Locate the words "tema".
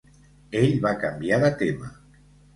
1.61-1.93